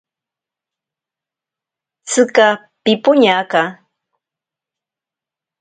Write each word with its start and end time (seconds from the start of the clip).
Tsika 2.07 2.47
pipoñaka. 2.83 3.61